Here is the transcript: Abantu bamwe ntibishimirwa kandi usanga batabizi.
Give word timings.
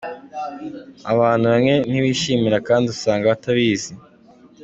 Abantu 1.13 1.45
bamwe 1.53 1.73
ntibishimirwa 1.89 2.59
kandi 2.67 2.85
usanga 2.93 3.31
batabizi. 3.31 3.91